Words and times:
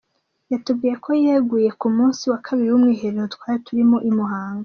Yatubwiye 0.51 0.95
ko 1.03 1.09
yeguye 1.23 1.69
ku 1.79 1.87
munsi 1.97 2.23
wa 2.31 2.39
kabiri 2.45 2.69
w’umwiherero 2.69 3.25
twari 3.35 3.57
turimo 3.67 3.97
i 4.09 4.11
Muhanga. 4.17 4.59